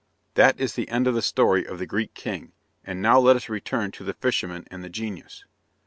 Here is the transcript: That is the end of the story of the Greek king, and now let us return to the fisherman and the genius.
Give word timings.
That 0.33 0.59
is 0.59 0.73
the 0.73 0.89
end 0.89 1.05
of 1.05 1.13
the 1.13 1.21
story 1.21 1.63
of 1.67 1.77
the 1.77 1.85
Greek 1.85 2.15
king, 2.15 2.53
and 2.83 3.03
now 3.03 3.19
let 3.19 3.35
us 3.35 3.49
return 3.49 3.91
to 3.91 4.03
the 4.03 4.15
fisherman 4.15 4.65
and 4.71 4.83
the 4.83 4.89
genius. 4.89 5.45